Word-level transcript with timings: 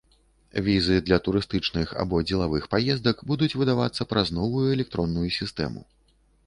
Візы 0.67 0.95
для 1.09 1.19
турыстычных 1.27 1.93
або 2.05 2.21
дзелавых 2.31 2.63
паездак 2.73 3.23
будуць 3.33 3.53
выдавацца 3.61 4.09
праз 4.15 4.27
новую 4.41 4.67
электронную 4.79 5.27
сістэму. 5.39 5.81